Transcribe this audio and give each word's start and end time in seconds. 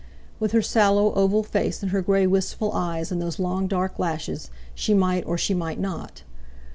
With 0.39 0.51
her 0.53 0.63
sallow 0.63 1.13
oval 1.13 1.43
face 1.43 1.83
and 1.83 1.91
her 1.91 2.01
grey 2.01 2.25
wistful 2.25 2.71
eyes 2.73 3.11
and 3.11 3.21
those 3.21 3.37
long 3.37 3.67
dark 3.67 3.99
lashes, 3.99 4.49
she 4.73 4.95
might, 4.95 5.23
or 5.27 5.37
she 5.37 5.53
might 5.53 5.79
not. 5.79 6.23